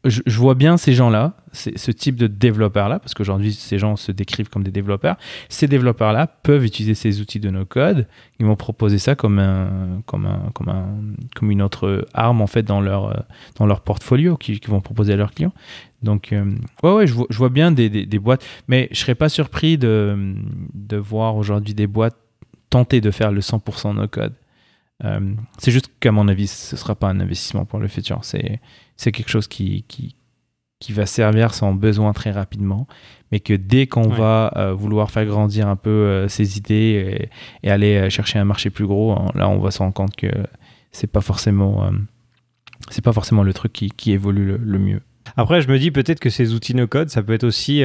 [0.03, 4.49] je, vois bien ces gens-là, ce type de développeurs-là, parce qu'aujourd'hui, ces gens se décrivent
[4.49, 5.17] comme des développeurs.
[5.47, 8.07] Ces développeurs-là peuvent utiliser ces outils de no-code.
[8.39, 10.87] Ils vont proposer ça comme, un, comme, un, comme, un,
[11.35, 13.25] comme une autre arme, en fait, dans leur,
[13.57, 15.53] dans portfolio qu'ils vont proposer à leurs clients.
[16.01, 16.45] Donc, euh,
[16.81, 20.33] ouais, ouais, je vois, bien des, boîtes, mais je serais pas surpris de,
[20.73, 22.17] de voir aujourd'hui des boîtes
[22.71, 24.33] tenter de faire le 100% no-code.
[25.03, 28.19] Euh, c'est juste qu'à mon avis, ce ne sera pas un investissement pour le futur.
[28.23, 28.59] C'est
[28.97, 30.15] c'est quelque chose qui, qui,
[30.79, 32.87] qui, va servir son besoin très rapidement,
[33.31, 37.29] mais que dès qu'on va euh, vouloir faire grandir un peu euh, ses idées
[37.63, 40.27] et, aller chercher un marché plus gros, hein, là on va se rendre compte que
[40.91, 41.89] c'est pas forcément
[42.89, 45.01] c'est pas forcément le truc qui, qui évolue le, mieux.
[45.37, 47.83] Après, je me dis peut-être que ces outils no code, ça peut être aussi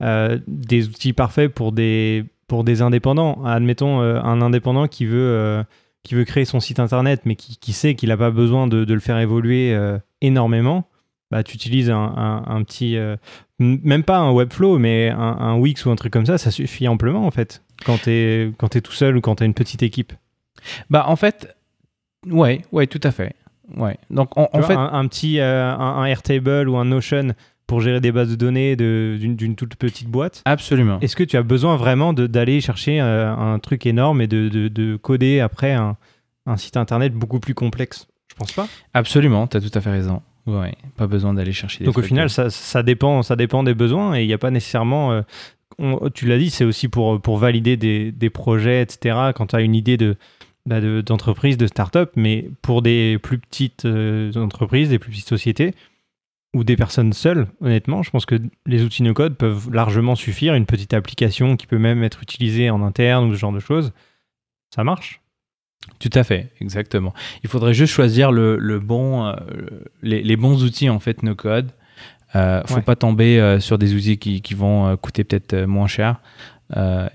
[0.00, 3.42] des outils parfaits pour des pour des indépendants.
[3.44, 5.64] Admettons un indépendant qui veut
[6.04, 8.84] qui veut créer son site internet, mais qui, qui sait qu'il n'a pas besoin de,
[8.84, 9.76] de, le faire évoluer
[10.20, 10.86] énormément,
[11.34, 13.16] bah, tu utilises un, petit, euh,
[13.58, 17.26] même pas un Webflow, mais un, Wix ou un truc comme ça, ça suffit amplement
[17.26, 20.12] en fait, quand tu es, es, tout seul ou quand tu as une petite équipe.
[20.90, 21.56] Bah en fait,
[22.30, 23.34] ouais, ouais, tout à fait.
[23.76, 23.96] Ouais.
[24.10, 27.34] Donc en fait, un, petit euh, un, Airtable ou un Notion
[27.66, 30.42] pour gérer des bases de données d'une toute petite boîte.
[30.44, 30.98] Absolument.
[31.00, 34.68] Est-ce que tu as besoin vraiment d'aller chercher euh, un truc énorme et de, de,
[34.68, 35.96] de coder après un,
[36.46, 38.06] un, site internet beaucoup plus complexe?
[38.28, 38.68] Je pense pas.
[38.92, 40.22] Absolument, tu as tout à fait raison.
[40.46, 43.74] Ouais, pas besoin d'aller chercher des Donc au final, ça, ça, dépend, ça dépend des
[43.74, 45.12] besoins et il n'y a pas nécessairement.
[45.12, 49.32] Euh, tu l'as dit, c'est aussi pour, pour valider des, des projets, etc.
[49.34, 50.16] Quand tu as une idée de,
[50.66, 55.74] bah d'entreprise, de, start-up, mais pour des plus petites euh, entreprises, des plus petites sociétés
[56.54, 60.54] ou des personnes seules, honnêtement, je pense que les outils no-code peuvent largement suffire.
[60.54, 63.92] Une petite application qui peut même être utilisée en interne ou ce genre de choses,
[64.74, 65.20] ça marche.
[65.98, 67.12] Tout à fait, exactement.
[67.42, 69.34] Il faudrait juste choisir le, le bon, euh,
[70.02, 71.72] les, les, bons outils en fait no code.
[72.36, 76.20] Euh, faut pas tomber euh, sur des outils qui, qui vont coûter peut-être moins cher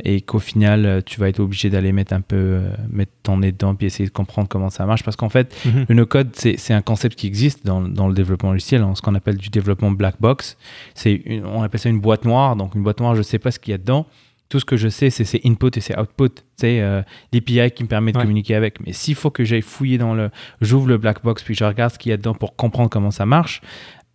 [0.04, 3.76] et qu'au final tu vas être obligé d'aller mettre un peu mettre ton nez dedans
[3.76, 5.86] puis essayer de comprendre comment ça marche parce qu'en fait mhm.
[5.90, 9.16] le no code c'est un concept qui existe dans, dans le développement logiciel ce qu'on
[9.16, 10.56] appelle du développement black box
[10.94, 13.60] c'est on appelle ça une boîte noire donc une boîte noire je sais pas ce
[13.60, 14.06] qu'il y a dedans
[14.50, 16.42] tout ce que je sais, c'est ces input et ces output.
[16.58, 18.86] C'est euh, l'API qui me permet de communiquer avec.
[18.86, 20.32] Mais s'il faut que j'aille fouiller dans le.
[20.60, 23.12] J'ouvre le black box puis je regarde ce qu'il y a dedans pour comprendre comment
[23.12, 23.62] ça marche,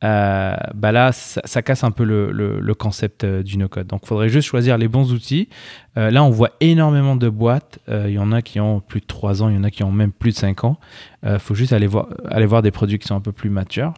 [0.03, 3.87] euh, bah là, ça, casse un peu le, concept euh, du no-code.
[3.87, 5.49] Donc, il faudrait juste choisir les bons outils.
[5.97, 7.79] Euh, là, on voit énormément de boîtes.
[7.89, 9.83] Il y en a qui ont plus de 3 ans, il y en a qui
[9.83, 10.79] ont même plus de 5 ans.
[11.27, 13.95] Il faut juste aller voir, des produits qui sont un peu plus matures.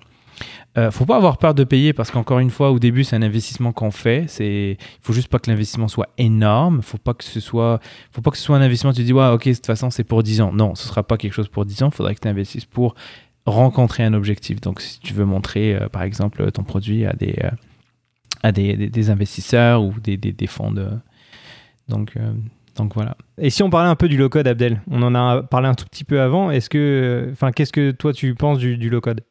[0.79, 3.23] Euh, faut pas avoir peur de payer parce qu'encore une fois, au début, c'est un
[3.23, 4.27] investissement qu'on fait.
[4.41, 6.83] Il faut juste pas que l'investissement soit énorme.
[6.83, 8.93] Faut pas faut pas que ce soit un investissement.
[8.93, 10.53] Tu dis, ouais, ok, de toute façon, c'est pour 10 ans.
[10.53, 11.89] Non, ce sera pas quelque chose pour 10 ans.
[11.93, 12.95] Il faudrait que tu investisses pour
[13.47, 14.61] rencontrer un objectif.
[14.61, 17.51] Donc, si tu veux montrer, euh, par exemple, ton produit à des, euh,
[18.43, 20.89] à des, des, investisseurs ou des, des, fonds de.
[21.89, 22.15] Donc,
[22.77, 23.17] donc voilà.
[23.39, 25.87] Et si on parlait un peu du low-code, Abdel On en a parlé un tout
[25.87, 26.51] petit peu avant.
[26.51, 29.23] Est-ce que, enfin, qu'est-ce que toi tu penses du, du low-code?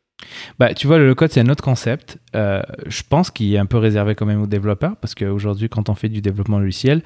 [0.60, 2.18] Bah, tu vois, le low-code, c'est un autre concept.
[2.36, 5.90] Euh, je pense qu'il est un peu réservé quand même aux développeurs parce qu'aujourd'hui, quand
[5.90, 7.02] on fait du développement logiciel,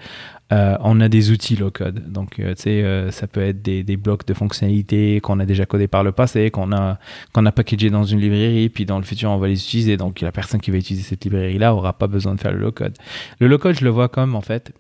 [0.52, 2.12] euh, on a des outils low-code.
[2.12, 5.66] Donc, euh, tu sais, ça peut être des, des, blocs de fonctionnalités qu'on a déjà
[5.66, 7.00] codés par le passé, qu'on a,
[7.34, 9.98] qu'on a packagé dans une librairie, puis dans le futur, on va les utiliser.
[9.98, 12.96] Donc, la personne qui va utiliser cette librairie-là n'aura pas besoin de faire le low-code.
[13.40, 14.74] Le low-code, je le vois comme, en fait,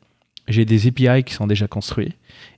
[0.49, 2.13] j'ai des API qui sont déjà construits.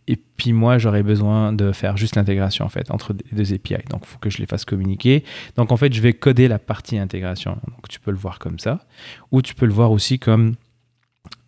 [0.07, 3.75] Et puis moi, j'aurais besoin de faire juste l'intégration en fait entre les deux API.
[3.89, 5.23] Donc, il faut que je les fasse communiquer.
[5.55, 7.51] Donc, en fait, je vais coder la partie intégration.
[7.67, 8.85] Donc, tu peux le voir comme ça.
[9.31, 10.55] Ou tu peux le voir aussi comme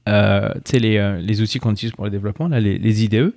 [0.07, 3.33] euh, les, euh, les, outils qu'on utilise pour le développement, là, les, IDE.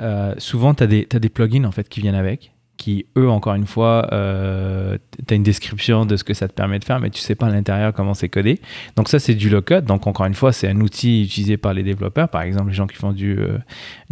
[0.00, 3.66] Euh, souvent, tu as, des plugins en fait qui viennent avec qui, eux, encore une
[3.66, 7.10] fois, euh, tu as une description de ce que ça te permet de faire, mais
[7.10, 8.60] tu sais pas à l'intérieur comment c'est codé.
[8.96, 9.84] Donc ça, c'est du low-code.
[9.84, 12.28] Donc encore une fois, c'est un outil utilisé par les développeurs.
[12.28, 13.58] Par exemple, les gens qui font du, euh,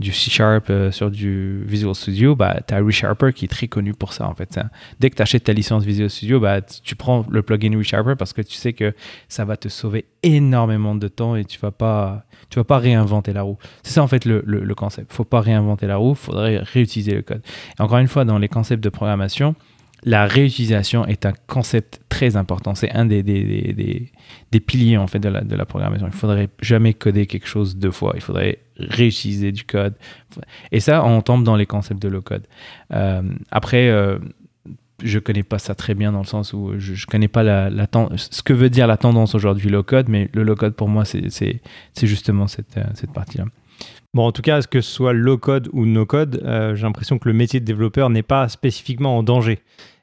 [0.01, 4.13] C-Sharp euh, sur du Visual Studio, bah, tu as ReSharper qui est très connu pour
[4.13, 4.59] ça, en fait.
[5.01, 8.33] Dès que tu achètes ta licence Visual Studio, bah, tu prends le plugin ReSharper parce
[8.33, 8.95] que tu sais que
[9.29, 13.33] ça va te sauver énormément de temps et tu vas pas, tu vas pas réinventer
[13.33, 13.59] la roue.
[13.83, 15.13] C'est ça, en fait, le, le, le concept.
[15.13, 17.43] faut pas réinventer la roue, faudrait réutiliser le code.
[17.79, 19.55] Et encore une fois, dans les concept de programmation,
[20.05, 22.75] la réutilisation est un concept très important.
[22.75, 24.11] C'est un des, des,
[24.51, 26.09] des, piliers en fait de la, de la programmation.
[26.09, 28.13] Il faudrait jamais coder quelque chose deux fois.
[28.17, 29.95] Il faudrait réutiliser du code.
[30.73, 32.47] Et ça, on tombe dans les concepts de low code.
[32.93, 34.19] Euh, après, euh,
[35.05, 37.71] je connais pas ça très bien dans le sens où je, je connais pas la,
[38.17, 41.05] ce que veut dire la tendance aujourd'hui low code, mais le low code pour moi,
[41.05, 41.61] c'est
[42.03, 43.45] justement cette, euh, cette partie-là.
[44.15, 47.19] Bon, en tout cas, que ce soit low code ou no code, euh, j'ai l'impression
[47.19, 49.61] que le métier de développeur n'est pas spécifiquement en danger.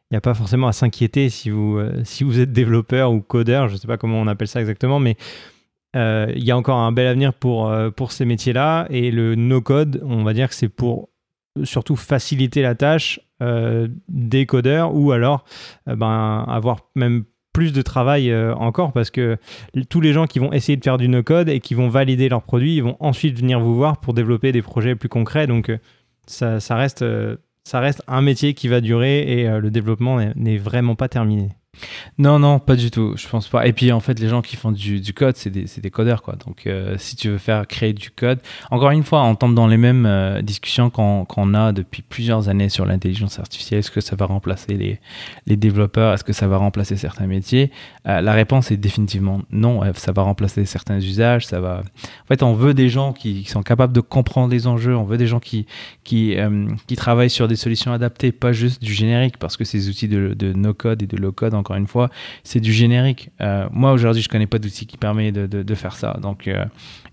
[0.10, 3.22] Il n'y a pas forcément à s'inquiéter si vous, euh, si vous êtes développeur ou
[3.22, 5.16] codeur, je ne sais pas comment on appelle ça exactement, mais
[5.96, 8.88] euh, il y a encore un bel avenir pour, pour ces métiers-là.
[8.90, 11.10] Et le no code, on va dire que c'est pour
[11.64, 13.20] surtout faciliter la tâche
[14.10, 15.46] des codeurs ou alors
[15.86, 19.38] ben, avoir même plus de travail euh, encore parce que
[19.90, 22.44] tous les gens qui vont essayer de faire du no-code et qui vont valider leurs
[22.44, 25.48] produits, ils vont ensuite venir vous voir pour développer des projets plus concrets.
[25.48, 25.78] Donc euh,
[26.42, 31.50] euh, ça reste un métier qui va durer et le développement n'est vraiment pas terminé.
[32.18, 33.14] Non, non, pas du tout.
[33.16, 33.66] Je pense pas.
[33.66, 36.36] Et puis en fait, les gens qui font du, code, c'est des, des, codeurs, quoi.
[36.36, 38.40] Donc euh, si tu veux faire créer du code,
[38.72, 42.70] encore une fois, on tombe dans les mêmes euh, discussions qu'on a depuis plusieurs années
[42.70, 43.80] sur l'intelligence artificielle.
[43.80, 45.00] Est-ce que ça va remplacer
[45.46, 46.14] les, développeurs?
[46.14, 47.72] Est-ce que ça va remplacer certains métiers?
[48.08, 49.82] Euh, La réponse est définitivement non.
[49.96, 51.48] Ça va remplacer certains usages.
[51.48, 51.84] Ça va.
[52.24, 54.96] En fait, on veut des gens qui, sont capables de comprendre les enjeux.
[54.96, 55.66] On veut des gens qui
[56.98, 60.54] travaillent sur des solutions adaptées, pas juste du générique, parce que ces outils de, de
[60.54, 62.10] no code et de low code encore une fois,
[62.44, 63.30] c'est du générique.
[63.42, 66.18] Euh, moi, aujourd'hui, je connais pas d'outil qui permet de, faire ça.
[66.22, 66.66] Donc, euh,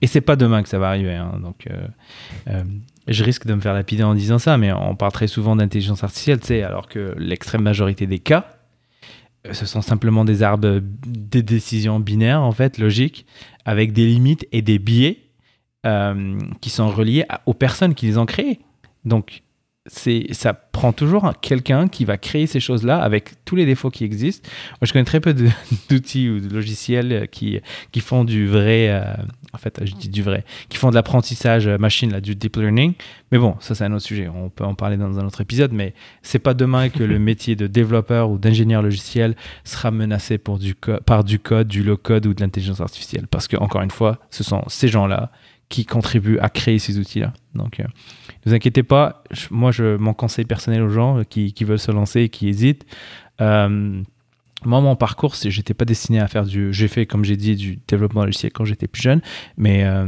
[0.03, 1.15] et c'est pas demain que ça va arriver.
[1.15, 1.39] Hein.
[1.43, 1.69] donc,
[2.49, 2.65] euh,
[3.07, 6.03] je risque de me faire lapider en disant ça, mais on parle très souvent d'intelligence
[6.03, 8.47] artificielle, tu sais, alors que l'extrême majorité des cas,
[9.53, 13.27] ce sont simplement des arbres, des décisions binaires, en fait, logiques,
[13.65, 15.19] avec des limites et des biais
[16.61, 18.59] qui sont reliés aux personnes qui les ont créés.
[19.05, 19.45] Donc,
[19.87, 24.05] c'est ça prend toujours quelqu'un qui va créer ces choses-là avec tous les défauts qui
[24.05, 24.49] existent.
[24.73, 25.35] Moi, je connais très peu
[25.89, 27.61] d'outils ou de logiciels qui,
[27.93, 29.15] qui font du vrai, euh,
[29.53, 32.95] en fait, je dis du vrai, qui font de l'apprentissage machine, là, du deep learning.
[33.33, 34.29] Mais bon, ça, c'est un autre sujet.
[34.29, 37.57] On peut en parler dans un autre épisode, mais c'est pas demain que le métier
[37.57, 40.75] de développeur ou d'ingénieur logiciel sera menacé pour du
[41.07, 43.27] par du code, du low code ou de l'intelligence artificielle.
[43.29, 45.31] Parce que, encore une fois, ce sont ces gens-là
[45.69, 47.33] qui contribuent à créer ces outils-là.
[47.55, 47.85] Donc, euh,
[48.47, 49.25] ne vous inquiétez pas.
[49.51, 52.87] moi, je, mon conseil personnel aux gens qui, qui veulent se lancer et qui hésitent,
[53.41, 54.03] euh,
[54.65, 56.73] moi, mon parcours, c'est j'étais pas destiné à faire du.
[56.73, 59.21] J'ai fait, comme j'ai dit, du développement logiciel quand j'étais plus jeune,
[59.57, 60.07] mais euh,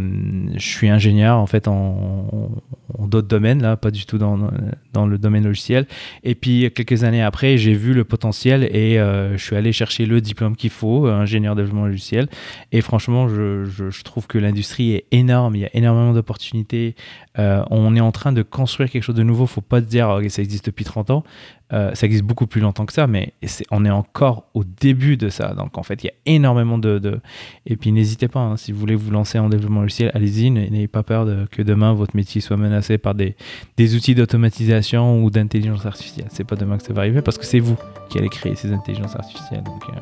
[0.54, 2.50] je suis ingénieur en fait en,
[2.98, 4.50] d'autres domaines, là, pas du tout dans,
[4.92, 5.86] dans, le domaine logiciel.
[6.24, 10.06] Et puis quelques années après, j'ai vu le potentiel et euh, je suis allé chercher
[10.06, 12.28] le diplôme qu'il faut, ingénieur développement logiciel.
[12.72, 16.94] Et franchement, je, je, trouve que l'industrie est énorme, il y a énormément d'opportunités.
[17.38, 19.46] Euh, on est en train de construire quelque chose de nouveau.
[19.46, 21.24] Faut pas se dire que ça existe depuis 30 ans.
[21.72, 23.34] Euh, ça existe beaucoup plus longtemps que ça, mais
[23.70, 25.52] on est encore au début de ça.
[25.54, 27.20] Donc en fait, il y a énormément de.
[27.66, 30.50] Et puis n'hésitez pas, hein, si vous voulez vous lancer en développement logiciel, allez-y.
[30.50, 33.36] N'ayez pas peur de, que demain votre métier soit menacé par des,
[33.76, 36.26] des outils d'automatisation ou d'intelligence artificielle.
[36.30, 37.76] C'est pas demain que ça va arriver parce que c'est vous
[38.08, 39.62] qui allez créer ces intelligences artificielles.
[39.62, 40.00] Donc euh,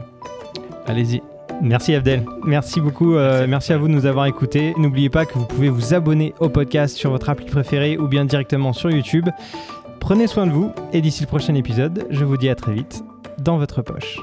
[0.87, 1.21] allez-y.
[1.63, 2.23] Merci Abdel.
[2.45, 3.17] Merci beaucoup.
[3.17, 4.75] Euh, merci à vous de nous avoir écoutés.
[4.77, 8.25] N'oubliez pas que vous pouvez vous abonner au podcast sur votre appli préférée ou bien
[8.25, 9.29] directement sur YouTube.
[10.01, 13.03] Prenez soin de vous et d'ici le prochain épisode, je vous dis à très vite
[13.39, 14.19] dans votre poche.